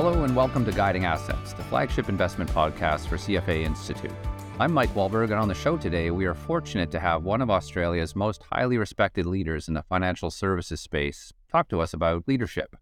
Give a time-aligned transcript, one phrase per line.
[0.00, 4.12] Hello and welcome to Guiding Assets, the flagship investment podcast for CFA Institute.
[4.60, 7.50] I'm Mike Wallberg, and on the show today, we are fortunate to have one of
[7.50, 12.76] Australia's most highly respected leaders in the financial services space talk to us about leadership.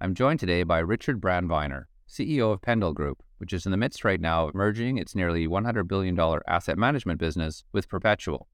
[0.00, 4.02] I'm joined today by Richard Brandweiner, CEO of Pendal Group, which is in the midst
[4.02, 6.18] right now of merging its nearly $100 billion
[6.48, 8.48] asset management business with Perpetual.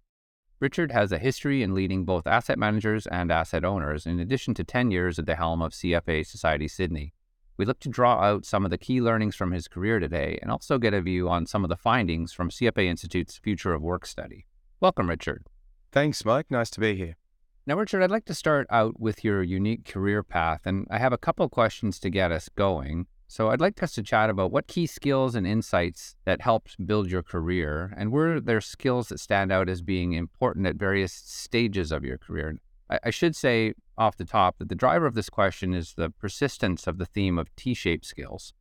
[0.58, 4.64] Richard has a history in leading both asset managers and asset owners, in addition to
[4.64, 7.14] 10 years at the helm of CFA Society Sydney.
[7.60, 10.50] We look to draw out some of the key learnings from his career today and
[10.50, 14.06] also get a view on some of the findings from CFA Institute's Future of Work
[14.06, 14.46] study.
[14.80, 15.44] Welcome, Richard.
[15.92, 16.50] Thanks, Mike.
[16.50, 17.18] Nice to be here.
[17.66, 21.12] Now, Richard, I'd like to start out with your unique career path, and I have
[21.12, 23.04] a couple questions to get us going.
[23.28, 27.10] So I'd like us to chat about what key skills and insights that helped build
[27.10, 31.92] your career, and were there skills that stand out as being important at various stages
[31.92, 32.56] of your career?
[32.88, 36.08] I, I should say off the top that the driver of this question is the
[36.08, 38.54] persistence of the theme of T-shaped skills,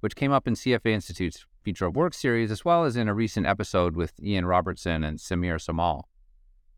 [0.00, 3.14] which came up in CFA Institute's Future of Work series, as well as in a
[3.14, 6.02] recent episode with Ian Robertson and Samir Samal.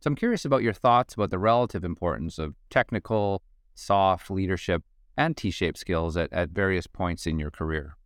[0.01, 3.43] So I'm curious about your thoughts about the relative importance of technical,
[3.75, 4.83] soft leadership
[5.17, 7.97] and T-shaped skills at, at various points in your career.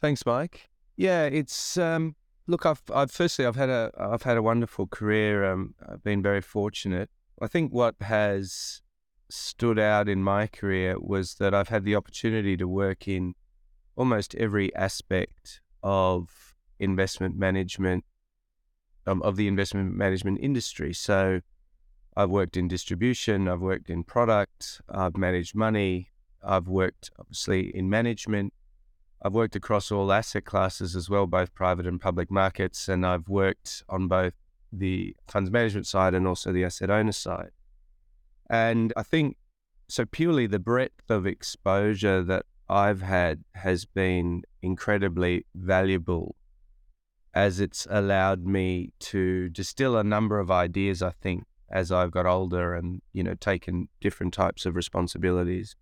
[0.00, 0.68] Thanks, Mike.
[0.96, 2.14] Yeah, it's um,
[2.46, 2.64] look.
[2.64, 5.44] I've, I've firstly I've had a I've had a wonderful career.
[5.44, 7.10] Um, I've been very fortunate.
[7.40, 8.82] I think what has
[9.30, 13.34] stood out in my career was that I've had the opportunity to work in
[13.96, 18.04] almost every aspect of investment management
[19.06, 20.92] um, of the investment management industry.
[20.92, 21.40] So
[22.16, 26.10] I've worked in distribution, I've worked in product, I've managed money,
[26.42, 28.52] I've worked obviously in management.
[29.20, 33.28] I've worked across all asset classes as well, both private and public markets, and I've
[33.28, 34.34] worked on both
[34.72, 37.50] the funds management side and also the asset owner side.
[38.50, 39.36] And I think
[39.88, 46.36] so purely the breadth of exposure that I've had has been incredibly valuable
[47.34, 52.26] as it's allowed me to distill a number of ideas, I think, as I've got
[52.26, 55.76] older and, you know, taken different types of responsibilities.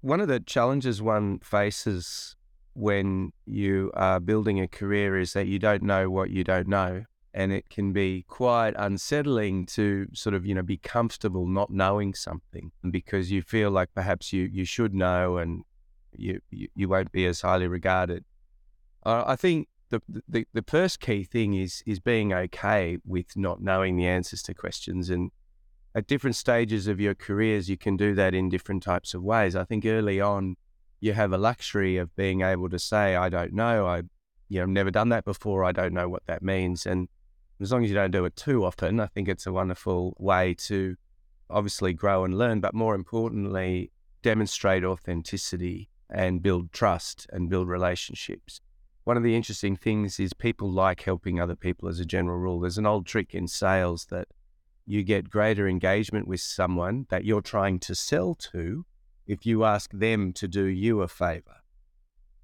[0.00, 2.36] One of the challenges one faces
[2.74, 7.04] when you are building a career is that you don't know what you don't know.
[7.34, 12.14] And it can be quite unsettling to sort of, you know, be comfortable not knowing
[12.14, 15.62] something because you feel like perhaps you, you should know and
[16.16, 18.24] you, you, you won't be as highly regarded.
[19.04, 23.62] Uh, I think the, the the first key thing is is being okay with not
[23.62, 25.30] knowing the answers to questions and
[25.94, 29.56] at different stages of your careers, you can do that in different types of ways.
[29.56, 30.56] I think early on,
[31.00, 33.86] you have a luxury of being able to say, I don't know.
[33.86, 34.02] I,
[34.48, 35.64] you know, I've never done that before.
[35.64, 36.86] I don't know what that means.
[36.86, 37.08] And
[37.60, 40.54] as long as you don't do it too often, I think it's a wonderful way
[40.54, 40.96] to
[41.50, 43.90] obviously grow and learn, but more importantly,
[44.22, 48.60] demonstrate authenticity and build trust and build relationships.
[49.04, 52.60] One of the interesting things is people like helping other people as a general rule.
[52.60, 54.28] There's an old trick in sales that
[54.86, 58.84] you get greater engagement with someone that you're trying to sell to
[59.26, 61.56] if you ask them to do you a favor,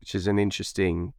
[0.01, 1.13] which is an interesting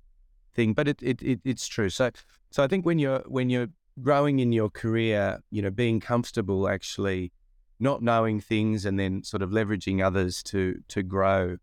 [0.54, 1.90] thing, but it, it, it, it's true.
[1.90, 2.12] So,
[2.52, 3.70] so I think when you're, when you're
[4.02, 7.32] growing in your career, you know, being comfortable actually
[7.80, 11.58] not knowing things and then sort of leveraging others to, to grow,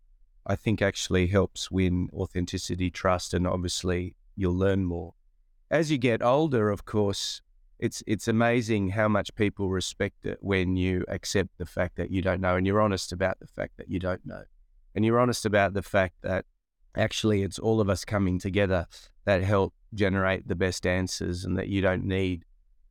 [0.45, 5.13] I think actually helps win authenticity, trust, and obviously you'll learn more.
[5.71, 7.41] As you get older, of course,
[7.79, 12.21] it's it's amazing how much people respect it when you accept the fact that you
[12.21, 14.43] don't know and you're honest about the fact that you don't know.
[14.95, 16.45] And you're honest about the fact that
[16.95, 18.87] actually it's all of us coming together
[19.25, 22.43] that help generate the best answers and that you don't need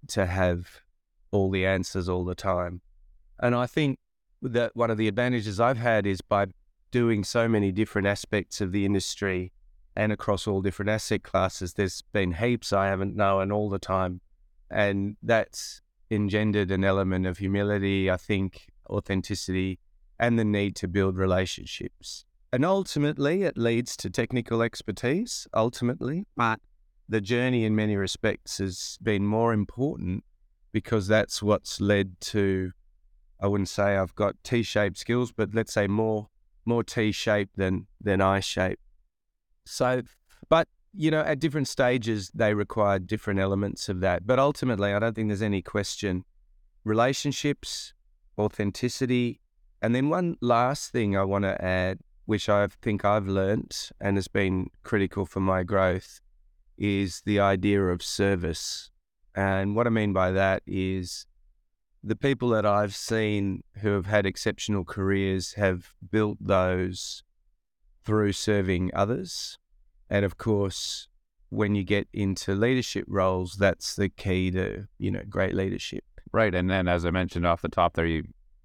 [0.09, 0.83] to have
[1.31, 2.81] all the answers all the time.
[3.39, 3.99] And I think
[4.43, 6.47] that one of the advantages I've had is by
[6.91, 9.53] doing so many different aspects of the industry
[9.95, 14.21] and across all different asset classes, there's been heaps I haven't known all the time
[14.71, 19.79] and that's engendered an element of humility, I think, authenticity,
[20.19, 22.25] and the need to build relationships.
[22.53, 26.27] And ultimately, it leads to technical expertise, ultimately.
[26.37, 26.61] But
[27.09, 30.25] the journey, in many respects, has been more important
[30.73, 32.73] because that's what's led to,
[33.41, 36.29] I wouldn't say I've got T shaped skills, but let's say more
[36.65, 38.83] more T shaped than, than I shaped.
[39.65, 40.03] So,
[40.49, 44.27] but you know, at different stages, they require different elements of that.
[44.27, 46.25] But ultimately, I don't think there's any question.
[46.85, 47.95] Relationships,
[48.39, 49.41] authenticity,
[49.81, 54.17] and then one last thing I want to add, which I think I've learnt and
[54.17, 56.21] has been critical for my growth,
[56.79, 58.91] is the idea of service.
[59.35, 61.27] And what I mean by that is
[62.03, 67.23] the people that I've seen who have had exceptional careers have built those
[68.05, 69.59] through serving others.
[70.11, 71.09] And of course,
[71.51, 76.05] when you get into leadership roles, that's the key to, you know, great leadership.
[76.33, 76.55] Right.
[76.55, 78.25] And then as I mentioned off the top there, you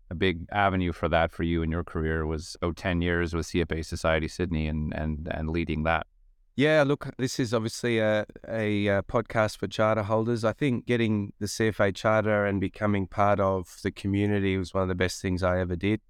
[0.10, 3.48] a big avenue for that for you in your career was oh, 10 years with
[3.48, 6.08] CFA Society Sydney and, and, and leading that.
[6.56, 10.44] Yeah, look, this is obviously a, a, a, podcast for charter holders.
[10.44, 14.90] I think getting the CFA charter and becoming part of the community was one of
[14.90, 16.02] the best things I ever did.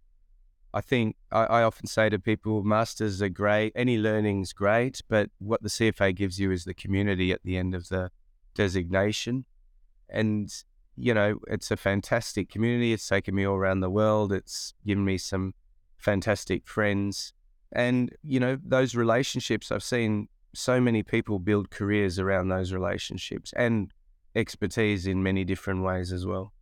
[0.74, 5.30] I think I, I often say to people, masters are great, any learning's great, but
[5.40, 8.10] what the CFA gives you is the community at the end of the
[8.56, 9.44] designation.
[10.08, 10.50] And
[10.98, 12.92] you know, it's a fantastic community.
[12.92, 14.34] It's taken me all around the world.
[14.34, 15.54] It's given me some
[15.98, 17.34] fantastic friends.
[17.72, 23.54] And, you know, those relationships, I've seen so many people build careers around those relationships
[23.56, 23.94] and
[24.36, 26.54] expertise in many different ways as well.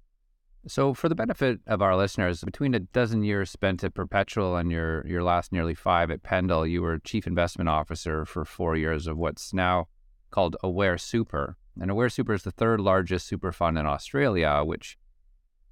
[0.67, 4.71] So, for the benefit of our listeners, between a dozen years spent at Perpetual and
[4.71, 9.05] your, your last nearly five at Pendal, you were chief investment officer for four years
[9.05, 9.87] of what's now
[10.31, 11.55] called Aware Super.
[11.79, 14.97] And Aware Super is the third largest super fund in Australia, which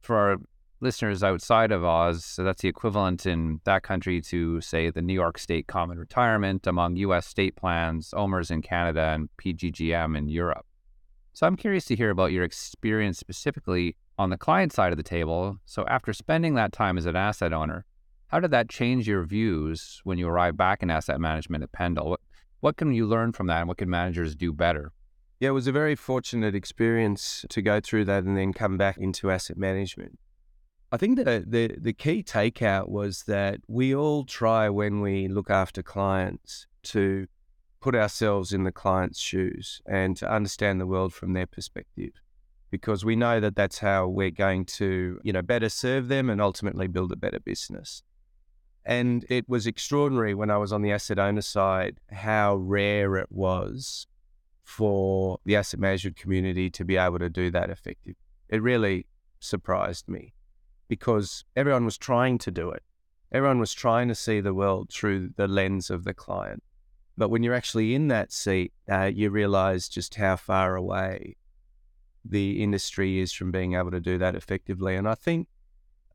[0.01, 0.37] for our
[0.81, 5.13] listeners outside of Oz, so that's the equivalent in that country to, say, the New
[5.13, 10.65] York State Common Retirement among US state plans, OMERS in Canada, and PGGM in Europe.
[11.31, 15.03] So I'm curious to hear about your experience specifically on the client side of the
[15.03, 15.57] table.
[15.65, 17.85] So after spending that time as an asset owner,
[18.27, 22.09] how did that change your views when you arrived back in asset management at Pendal?
[22.09, 22.19] What,
[22.59, 24.91] what can you learn from that and what can managers do better?
[25.43, 28.97] Yeah, it was a very fortunate experience to go through that and then come back
[28.97, 30.17] into asset management.
[30.89, 35.83] I think the, the key takeout was that we all try when we look after
[35.83, 37.27] clients to
[37.81, 42.13] put ourselves in the client's shoes and to understand the world from their perspective
[42.71, 46.39] because we know that that's how we're going to, you know, better serve them and
[46.39, 48.01] ultimately build a better business.
[48.85, 53.29] And it was extraordinary when I was on the asset owner side how rare it
[53.29, 54.07] was
[54.63, 58.15] for the asset management community to be able to do that effective.
[58.49, 59.07] It really
[59.39, 60.33] surprised me
[60.87, 62.83] because everyone was trying to do it.
[63.31, 66.63] Everyone was trying to see the world through the lens of the client.
[67.17, 71.35] But when you're actually in that seat, uh, you realize just how far away
[72.25, 74.95] the industry is from being able to do that effectively.
[74.95, 75.47] And I think,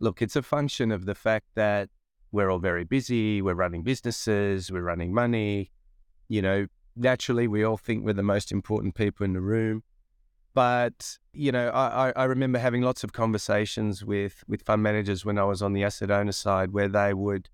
[0.01, 1.91] look, it's a function of the fact that
[2.33, 5.71] we're all very busy, we're running businesses, we're running money.
[6.29, 6.67] You know,
[6.99, 9.83] naturally we all think we're the most important people in the room.
[10.55, 15.39] But you know, I, I remember having lots of conversations with with fund managers when
[15.39, 17.49] I was on the asset owner side, where they would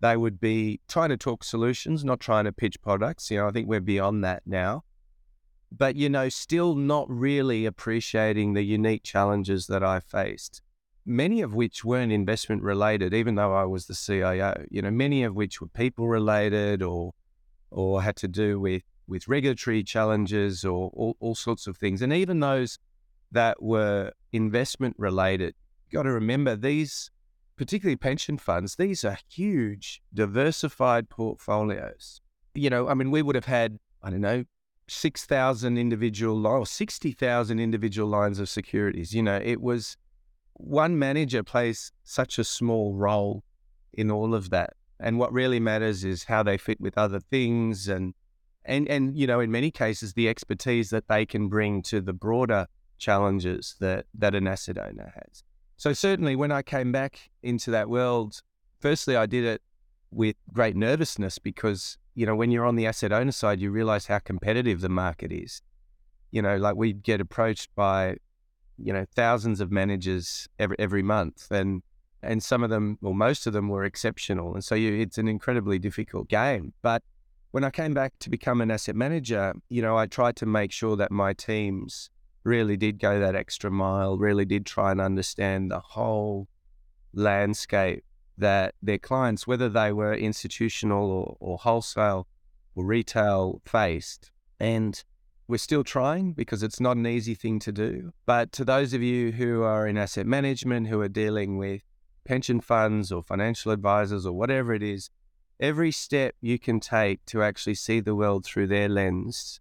[0.00, 3.30] they would be trying to talk solutions, not trying to pitch products.
[3.30, 4.82] You know, I think we're beyond that now.
[5.70, 10.60] But you know, still not really appreciating the unique challenges that I faced.
[11.06, 14.64] Many of which weren't investment related, even though I was the CIO.
[14.70, 17.14] You know, many of which were people related or
[17.72, 22.02] or had to do with, with regulatory challenges or all, all sorts of things.
[22.02, 22.78] And even those
[23.32, 25.54] that were investment related,
[25.90, 27.10] you got to remember these,
[27.56, 32.20] particularly pension funds, these are huge, diversified portfolios.
[32.54, 34.44] You know, I mean, we would have had, I don't know,
[34.88, 39.14] 6,000 individual or 60,000 individual lines of securities.
[39.14, 39.96] You know, it was
[40.54, 43.42] one manager plays such a small role
[43.92, 44.74] in all of that.
[45.02, 48.14] And what really matters is how they fit with other things and
[48.64, 52.12] and and you know in many cases the expertise that they can bring to the
[52.12, 55.42] broader challenges that that an asset owner has.
[55.76, 58.42] So certainly when I came back into that world,
[58.78, 59.62] firstly I did it
[60.12, 64.06] with great nervousness because you know when you're on the asset owner side you realize
[64.06, 65.62] how competitive the market is.
[66.30, 68.18] You know, like we get approached by
[68.78, 71.82] you know thousands of managers every every month and
[72.22, 74.54] and some of them, or most of them, were exceptional.
[74.54, 76.72] And so you, it's an incredibly difficult game.
[76.82, 77.02] But
[77.50, 80.72] when I came back to become an asset manager, you know, I tried to make
[80.72, 82.10] sure that my teams
[82.44, 86.48] really did go that extra mile, really did try and understand the whole
[87.12, 88.04] landscape
[88.38, 92.26] that their clients, whether they were institutional or, or wholesale
[92.74, 94.30] or retail, faced.
[94.58, 95.02] And
[95.46, 98.12] we're still trying because it's not an easy thing to do.
[98.26, 101.82] But to those of you who are in asset management, who are dealing with
[102.24, 105.10] pension funds or financial advisors or whatever it is,
[105.60, 109.60] every step you can take to actually see the world through their lens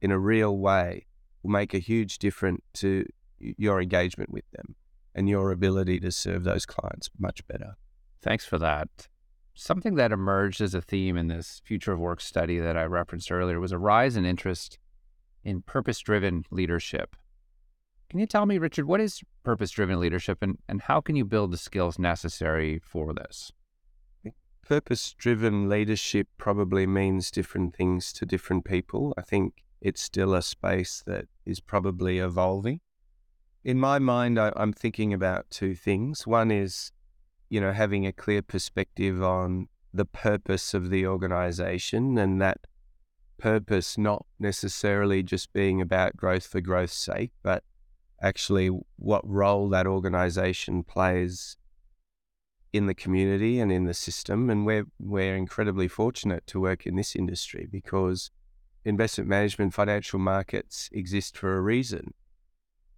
[0.00, 1.06] in a real way
[1.42, 3.06] will make a huge difference to
[3.38, 4.76] your engagement with them
[5.14, 7.74] and your ability to serve those clients much better.
[8.20, 9.08] Thanks for that.
[9.54, 13.30] Something that emerged as a theme in this future of work study that I referenced
[13.30, 14.78] earlier was a rise in interest
[15.44, 17.16] in purpose driven leadership.
[18.12, 21.24] Can you tell me, Richard, what is purpose driven leadership and, and how can you
[21.24, 23.52] build the skills necessary for this?
[24.60, 29.14] purpose driven leadership probably means different things to different people.
[29.16, 32.80] I think it's still a space that is probably evolving.
[33.64, 36.26] In my mind, I, am thinking about two things.
[36.26, 36.92] One is,
[37.48, 42.66] you know, having a clear perspective on the purpose of the organization and that
[43.38, 47.64] purpose not necessarily just being about growth for growth's sake, but
[48.22, 51.56] actually what role that organization plays
[52.72, 54.48] in the community and in the system.
[54.48, 58.30] And we're, we're incredibly fortunate to work in this industry because
[58.84, 62.14] investment management, financial markets exist for a reason.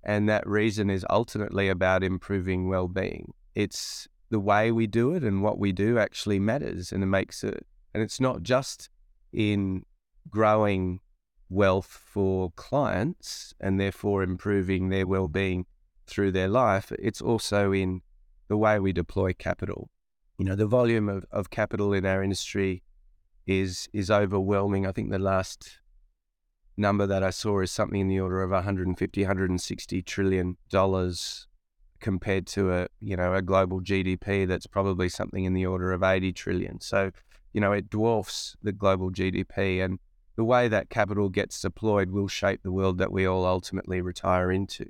[0.03, 3.33] And that reason is ultimately about improving well being.
[3.55, 7.43] It's the way we do it and what we do actually matters and it makes
[7.43, 8.91] it, and it's not just
[9.33, 9.85] in
[10.29, 11.01] growing
[11.49, 15.67] wealth for clients and therefore improving their well being
[16.07, 18.03] through their life, it's also in
[18.49, 19.91] the way we deploy capital.
[20.39, 22.83] You know, the volume of, of capital in our industry
[23.47, 24.87] is is overwhelming.
[24.87, 25.79] I think the last
[26.77, 31.47] number that I saw is something in the order of 150, 160 trillion dollars
[32.01, 36.03] compared to a you know a global GDP that's probably something in the order of
[36.03, 36.81] 80 trillion.
[36.81, 37.13] So,
[37.53, 39.99] you know, it dwarfs the global GDP and
[40.37, 44.51] the way that capital gets deployed will shape the world that we all ultimately retire
[44.51, 44.87] into.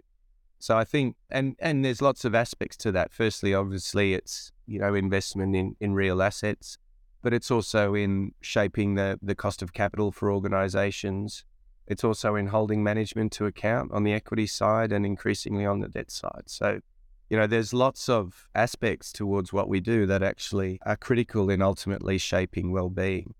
[0.58, 3.12] So I think, and and there's lots of aspects to that.
[3.12, 6.78] Firstly, obviously, it's you know investment in in real assets,
[7.22, 11.44] but it's also in shaping the the cost of capital for organisations.
[11.86, 15.88] It's also in holding management to account on the equity side and increasingly on the
[15.88, 16.44] debt side.
[16.46, 16.80] So,
[17.28, 21.60] you know, there's lots of aspects towards what we do that actually are critical in
[21.60, 23.34] ultimately shaping well-being.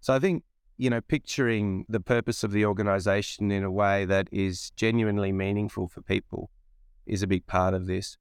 [0.00, 0.44] So I think
[0.78, 5.88] you know, picturing the purpose of the organization in a way that is genuinely meaningful
[5.88, 6.50] for people
[7.04, 8.16] is a big part of this.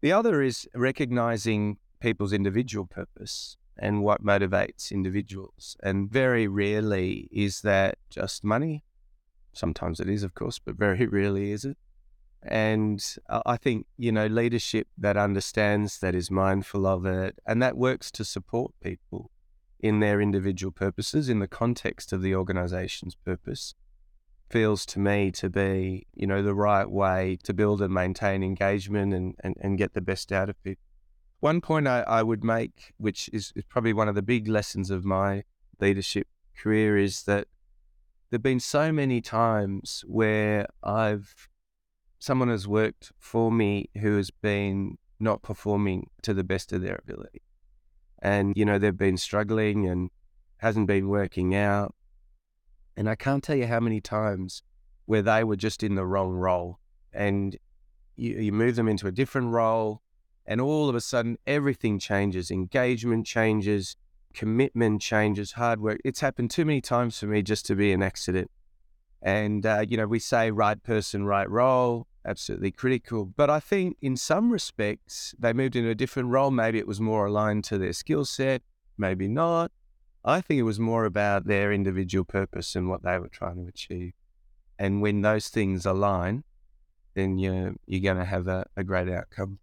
[0.00, 5.76] The other is recognizing people's individual purpose and what motivates individuals.
[5.82, 8.84] And very rarely is that just money.
[9.52, 11.76] Sometimes it is, of course, but very rarely is it.
[12.42, 17.76] And I think, you know, leadership that understands that is mindful of it and that
[17.76, 19.32] works to support people
[19.78, 23.74] in their individual purposes in the context of the organization's purpose
[24.48, 29.12] feels to me to be, you know, the right way to build and maintain engagement
[29.12, 30.82] and, and, and get the best out of people.
[31.40, 34.90] One point I, I would make, which is, is probably one of the big lessons
[34.90, 35.42] of my
[35.80, 37.48] leadership career, is that
[38.30, 41.48] there have been so many times where I've
[42.18, 46.98] someone has worked for me who has been not performing to the best of their
[47.02, 47.42] ability.
[48.20, 50.10] And, you know, they've been struggling and
[50.58, 51.94] hasn't been working out.
[52.96, 54.62] And I can't tell you how many times
[55.04, 56.78] where they were just in the wrong role
[57.12, 57.56] and
[58.16, 60.02] you, you move them into a different role
[60.46, 62.50] and all of a sudden everything changes.
[62.50, 63.96] Engagement changes
[64.36, 65.98] commitment changes hard work.
[66.04, 68.50] It's happened too many times for me just to be an accident.
[69.22, 73.96] And uh, you know we say right person right role absolutely critical but i think
[74.02, 77.78] in some respects they moved into a different role maybe it was more aligned to
[77.78, 78.62] their skill set
[78.98, 79.70] maybe not
[80.26, 83.68] I think it was more about their individual purpose and what they were trying to
[83.68, 84.12] achieve.
[84.76, 86.42] And when those things align,
[87.14, 89.60] then you're you're going to have a, a great outcome.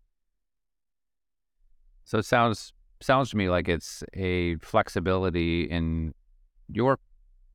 [2.06, 6.14] So it sounds sounds to me like it's a flexibility in
[6.70, 6.98] your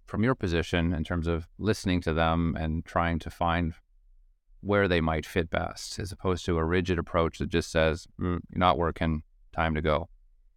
[0.05, 3.73] from your position in terms of listening to them and trying to find
[4.69, 8.39] where they might fit best, as opposed to a rigid approach that just says mm,
[8.51, 10.09] you're not working, time to go.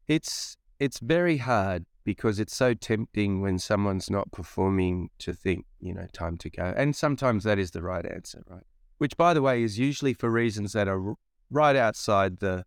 [0.08, 5.94] It's it's very hard because it's so tempting when someone's not performing to think, you
[5.94, 6.74] know, time to go.
[6.76, 8.64] And sometimes that is the right answer, right?
[8.98, 11.16] Which, by the way, is usually for reasons that are
[11.50, 12.66] right outside the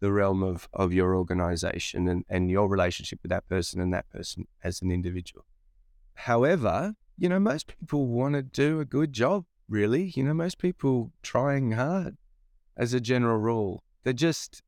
[0.00, 4.08] the realm of, of your organization and, and your relationship with that person and that
[4.08, 5.44] person as an individual.
[6.14, 10.12] However, you know, most people want to do a good job, really.
[10.14, 12.18] You know, most people trying hard
[12.76, 13.82] as a general rule.
[14.04, 14.62] They're just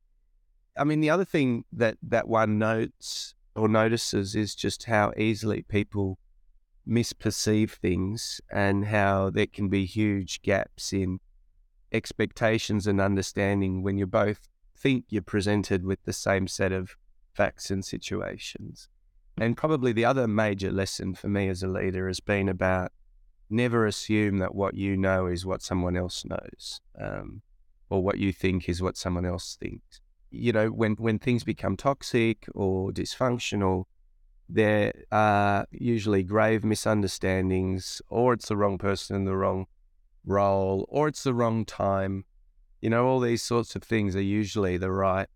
[0.75, 5.61] I mean, the other thing that that one notes or notices is just how easily
[5.61, 6.17] people
[6.87, 11.19] misperceive things and how there can be huge gaps in
[11.91, 16.95] expectations and understanding when you both think you're presented with the same set of
[17.33, 18.89] facts and situations.
[19.37, 22.91] And probably the other major lesson for me as a leader has been about
[23.53, 27.41] never assume that what you know is what someone else knows, um,
[27.89, 30.01] or what you think is what someone else thinks
[30.33, 33.85] you know, when, when things become toxic or dysfunctional,
[34.49, 39.67] there are usually grave misunderstandings, or it's the wrong person in the wrong
[40.25, 42.25] role, or it's the wrong time.
[42.81, 45.27] You know, all these sorts of things are usually the right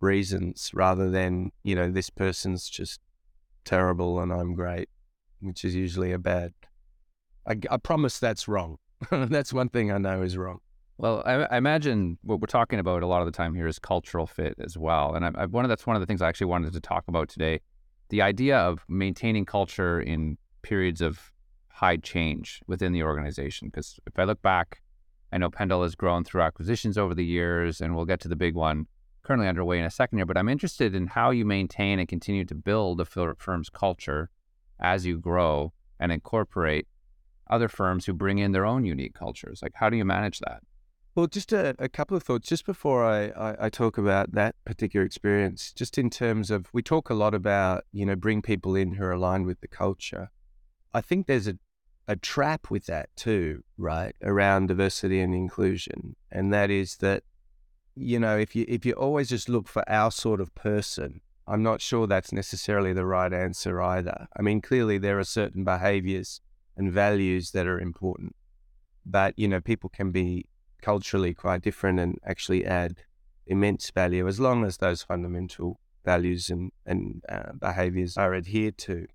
[0.00, 3.00] reasons rather than, you know, this person's just
[3.64, 4.88] terrible and I'm great,
[5.40, 6.52] which is usually a bad.
[7.46, 8.78] I, I promise that's wrong.
[9.10, 10.58] that's one thing I know is wrong.
[10.96, 13.80] Well, I, I, imagine what we're talking about a lot of the time here is
[13.80, 16.28] cultural fit as well, and I, I, one of that's one of the things I
[16.28, 17.60] actually wanted to talk about today.
[18.10, 21.32] The idea of maintaining culture in periods of
[21.74, 23.68] high change within the organization.
[23.68, 24.80] Because if I look back,
[25.32, 28.36] I know Pendal has grown through acquisitions over the years, and we'll get to the
[28.36, 28.86] big one
[29.24, 30.26] currently underway in a second here.
[30.26, 34.30] But I'm interested in how you maintain and continue to build a firm's culture
[34.78, 36.86] as you grow and incorporate
[37.48, 39.60] other firms who bring in their own unique cultures.
[39.62, 40.62] Like, how do you manage that?
[41.14, 44.56] Well, just a, a couple of thoughts just before I, I, I, talk about that
[44.64, 48.74] particular experience, just in terms of we talk a lot about, you know, bring people
[48.74, 50.30] in who are aligned with the culture.
[50.92, 51.56] I think there's a,
[52.08, 54.16] a trap with that too, right?
[54.22, 56.16] Around diversity and inclusion.
[56.32, 57.22] And that is that,
[57.94, 61.62] you know, if you if you always just look for our sort of person, I'm
[61.62, 64.26] not sure that's necessarily the right answer either.
[64.36, 66.40] I mean, clearly there are certain behaviors
[66.76, 68.34] and values that are important.
[69.06, 70.46] But, you know, people can be
[70.82, 73.02] culturally quite different and actually add
[73.46, 79.06] immense value as long as those fundamental values and, and uh, behaviors are adhered to.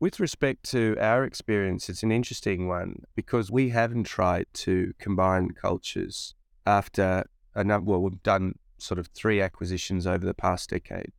[0.00, 5.50] With respect to our experience, it's an interesting one because we haven't tried to combine
[5.50, 6.34] cultures
[6.66, 11.12] after well, we've done sort of three acquisitions over the past decade.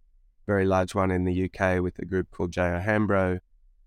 [0.45, 2.81] Very large one in the UK with a group called J.O.
[2.81, 3.39] Hambro.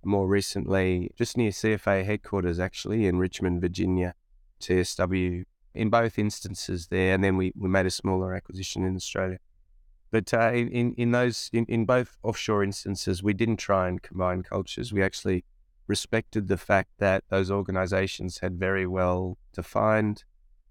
[0.04, 4.14] More recently, just near CFA headquarters, actually, in Richmond, Virginia,
[4.60, 9.38] TSW in both instances there, and then we, we made a smaller acquisition in Australia.
[10.10, 14.42] But uh, in, in those in, in both offshore instances, we didn't try and combine
[14.42, 14.92] cultures.
[14.92, 15.44] We actually
[15.86, 20.24] respected the fact that those organizations had very well defined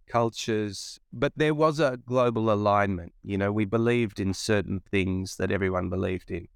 [0.08, 3.14] cultures, but there was a global alignment.
[3.24, 6.48] You know, we believed in certain things that everyone believed in,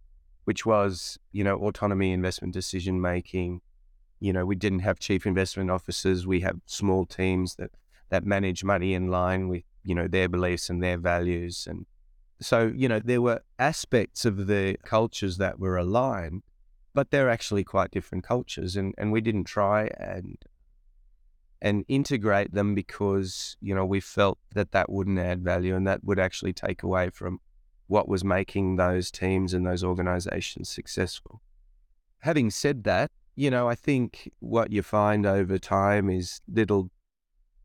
[0.51, 3.61] which was, you know, autonomy, investment decision making.
[4.20, 6.27] You know, we didn't have chief investment officers.
[6.27, 7.72] We have small teams that
[8.09, 11.85] that manage money in line with you know their beliefs and their values and
[12.42, 16.44] so you know there were aspects of the cultures that were aligned
[16.94, 20.37] but they're actually quite different cultures and and we didn't try and
[21.61, 26.03] and integrate them because you know we felt that that wouldn't add value and that
[26.03, 27.40] would actually take away from
[27.91, 31.41] what was making those teams and those organizations successful
[32.19, 36.89] having said that you know i think what you find over time is little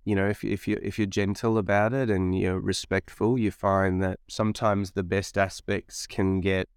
[0.07, 4.01] you know, if if you if you're gentle about it and you're respectful, you find
[4.05, 6.69] that sometimes the best aspects can get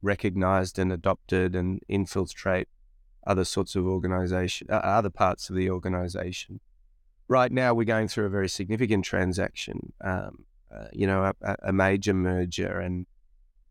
[0.00, 2.68] recognized and adopted and infiltrate
[3.26, 6.58] other sorts of organization, uh, other parts of the organization.
[7.28, 11.72] Right now, we're going through a very significant transaction, um, uh, you know, a, a
[11.72, 13.06] major merger, and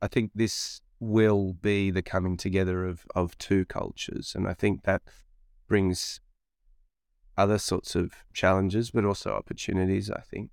[0.01, 4.83] I think this will be the coming together of of two cultures, and I think
[4.83, 5.01] that
[5.67, 6.19] brings
[7.37, 10.09] other sorts of challenges, but also opportunities.
[10.11, 10.51] I think.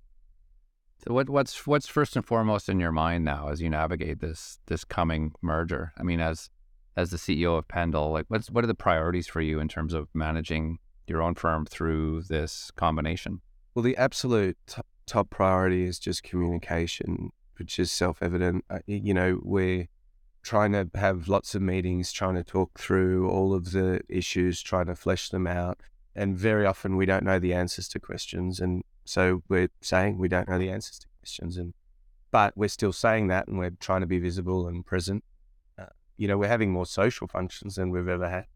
[1.05, 4.59] So what, what's what's first and foremost in your mind now as you navigate this
[4.67, 5.93] this coming merger?
[5.97, 6.49] I mean, as
[6.95, 9.93] as the CEO of Pendal, like what's what are the priorities for you in terms
[9.93, 13.41] of managing your own firm through this combination?
[13.73, 14.57] Well, the absolute
[15.07, 18.65] top priority is just communication, which is self evident.
[18.69, 19.87] Uh, you know, we're
[20.43, 24.85] trying to have lots of meetings, trying to talk through all of the issues, trying
[24.85, 25.79] to flesh them out
[26.17, 30.27] and very often we don't know the answers to questions, and so we're saying we
[30.27, 31.75] don't know the answers to questions, and
[32.31, 35.23] but we're still saying that, and we're trying to be visible and present.
[35.77, 35.85] Uh,
[36.17, 38.47] you know, we're having more social functions than we've ever had.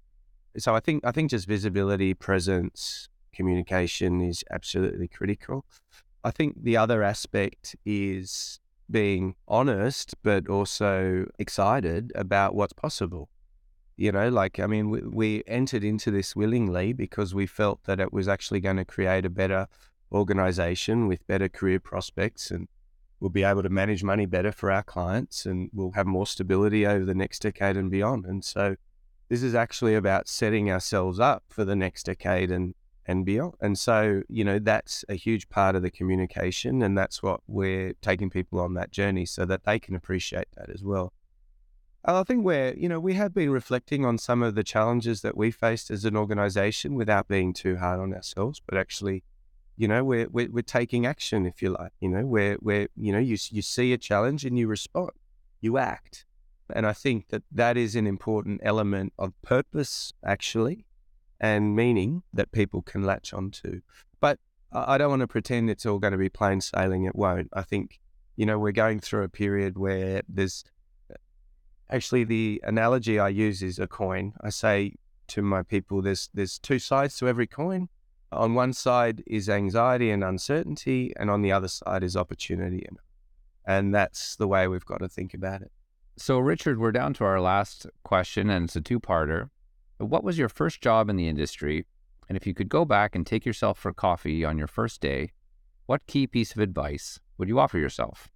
[0.57, 5.63] So I think I think just visibility, presence, communication is absolutely critical.
[6.23, 13.29] I think the other aspect is being honest, but also excited about what's possible.
[13.97, 17.99] You know, like, I mean, we, we entered into this willingly because we felt that
[17.99, 19.67] it was actually going to create a better
[20.11, 22.67] organization with better career prospects and
[23.19, 26.85] we'll be able to manage money better for our clients and we'll have more stability
[26.85, 28.25] over the next decade and beyond.
[28.25, 28.75] And so
[29.29, 32.73] this is actually about setting ourselves up for the next decade and
[33.05, 33.53] and beyond.
[33.61, 37.93] And so, you know, that's a huge part of the communication and that's what we're
[38.01, 41.13] taking people on that journey so that they can appreciate that as well.
[42.07, 45.21] Uh, I think we're, you know, we have been reflecting on some of the challenges
[45.21, 49.23] that we faced as an organization without being too hard on ourselves, but actually,
[49.77, 53.11] you know, we're, we're, we're taking action, if you like, you know, where, where, you
[53.11, 55.11] know, you, you see a challenge and you respond,
[55.59, 56.25] you act.
[56.73, 60.85] And I think that that is an important element of purpose, actually,
[61.41, 63.81] and meaning that people can latch onto.
[64.21, 64.39] But
[64.71, 67.03] I don't want to pretend it's all going to be plain sailing.
[67.03, 67.49] It won't.
[67.51, 67.99] I think
[68.37, 70.63] You know, we're going through a period where there's
[71.11, 71.15] uh,
[71.89, 74.33] actually the analogy I use is a coin.
[74.41, 74.93] I say
[75.29, 77.89] to my people, there's there's two sides to every coin.
[78.31, 82.97] On one side is anxiety and uncertainty, and on the other side is opportunity, and
[83.65, 85.71] and that's the way we've got to think about it.
[86.17, 88.81] So, Richard, we're down to our last question, and it's a
[90.01, 90.09] two-parter.
[90.09, 91.85] What was your first job in the industry?
[92.29, 95.31] And if you could go back and take yourself for coffee on your first day,
[95.85, 98.29] what key piece of advice would you offer yourself?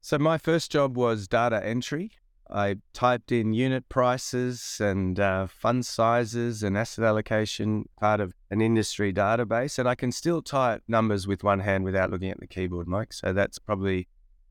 [0.00, 2.12] So, my first job was data entry.
[2.50, 8.60] I typed in unit prices and uh, fund sizes and asset allocation, part of an
[8.60, 9.78] industry database.
[9.78, 13.14] And I can still type numbers with one hand without looking at the keyboard, Mike.
[13.14, 14.08] So, that's probably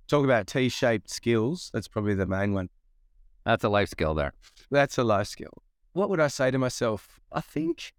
[0.07, 1.69] talk about T shaped skills.
[1.71, 2.69] That's probably the main one.
[3.45, 4.33] That's a life skill there.
[4.71, 5.62] That's a life skill.
[5.93, 7.19] What would I say to myself?
[7.31, 7.93] I think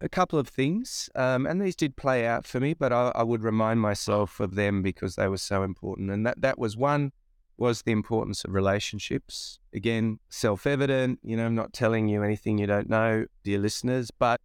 [0.00, 3.22] a couple of things, um, and these did play out for me, but I, I,
[3.22, 6.10] would remind myself of them because they were so important.
[6.10, 7.12] And that that was one
[7.56, 9.60] was the importance of relationships.
[9.72, 11.20] Again, self evident.
[11.22, 14.40] You know, I'm not telling you anything you don't know, dear listeners, but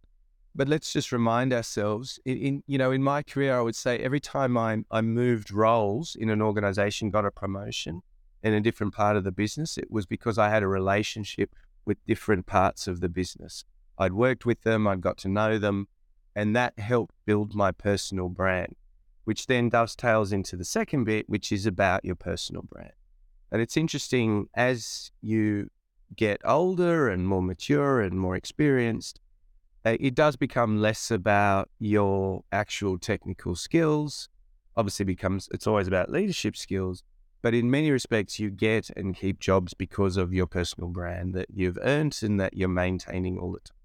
[0.54, 2.20] but let's just remind ourselves.
[2.24, 5.50] In, in you know, in my career, I would say every time I I moved
[5.50, 8.02] roles in an organization, got a promotion
[8.42, 11.50] in a different part of the business, it was because I had a relationship
[11.88, 13.64] with different parts of the business.
[13.98, 15.88] I'd worked with them, I'd got to know them,
[16.36, 18.76] and that helped build my personal brand,
[19.24, 22.92] which then dovetails into the second bit, which is about your personal brand.
[23.50, 25.70] And it's interesting as you
[26.14, 29.18] get older and more mature and more experienced,
[29.84, 34.28] uh, it does become less about your actual technical skills.
[34.76, 37.02] Obviously, becomes it's always about leadership skills,
[37.42, 41.46] but in many respects, you get and keep jobs because of your personal brand that
[41.54, 43.76] you've earned and that you're maintaining all the time.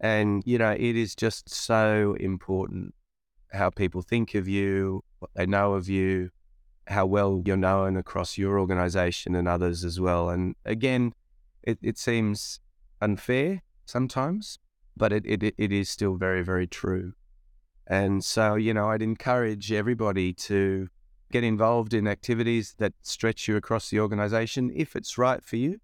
[0.00, 2.94] And, you know, it is just so important
[3.52, 6.30] how people think of you, what they know of you,
[6.86, 10.28] how well you're known across your organization and others as well.
[10.28, 11.14] And again,
[11.62, 12.60] it, it seems
[13.00, 14.58] unfair sometimes,
[14.96, 17.12] but it, it, it is still very, very true.
[17.86, 20.88] And so, you know, I'd encourage everybody to
[21.32, 25.80] get involved in activities that stretch you across the organization if it's right for you.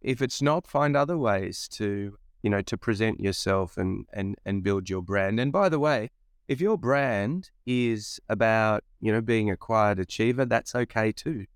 [0.00, 4.62] If it's not, find other ways to, you know, to present yourself and, and, and
[4.62, 5.40] build your brand.
[5.40, 6.10] And by the way,
[6.46, 11.46] if your brand is about, you know, being a quiet achiever, that's okay too.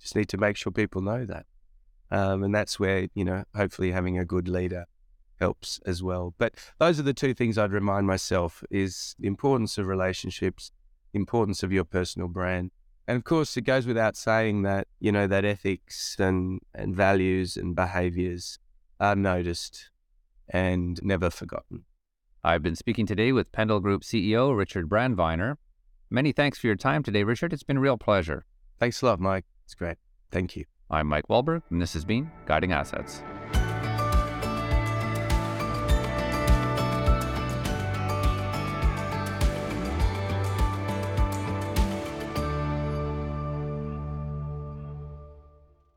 [0.00, 1.44] Just need to make sure people know that.
[2.10, 4.86] Um, and that's where, you know, hopefully having a good leader
[5.38, 6.34] helps as well.
[6.38, 10.72] But those are the two things I'd remind myself is the importance of relationships
[11.12, 12.70] importance of your personal brand.
[13.06, 17.56] And of course, it goes without saying that, you know, that ethics and, and values
[17.56, 18.58] and behaviors
[19.00, 19.90] are noticed
[20.48, 21.84] and never forgotten.
[22.42, 25.56] I've been speaking today with Pendal Group CEO Richard Brandweiner.
[26.08, 27.52] Many thanks for your time today, Richard.
[27.52, 28.44] It's been a real pleasure.
[28.78, 29.44] Thanks a lot, Mike.
[29.64, 29.98] It's great.
[30.30, 30.64] Thank you.
[30.90, 33.22] I'm Mike Wallberg, and this has been Guiding Assets.